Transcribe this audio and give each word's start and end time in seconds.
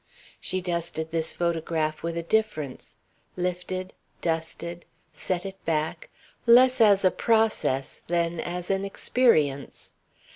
She 0.39 0.61
dusted 0.61 1.11
this 1.11 1.31
photograph 1.31 2.01
with 2.01 2.17
a 2.17 2.23
difference, 2.23 2.97
lifted, 3.37 3.93
dusted, 4.19 4.85
set 5.13 5.45
it 5.45 5.63
back, 5.63 6.09
less 6.47 6.81
as 6.81 7.05
a 7.05 7.11
process 7.11 8.01
than 8.07 8.39
as 8.39 8.71
an 8.71 8.83
experience. 8.83 9.93